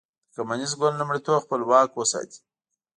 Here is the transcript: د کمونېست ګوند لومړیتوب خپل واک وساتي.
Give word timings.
د 0.33 0.33
کمونېست 0.35 0.75
ګوند 0.79 0.97
لومړیتوب 0.99 1.41
خپل 1.45 1.59
واک 1.69 1.89
وساتي. 1.95 2.39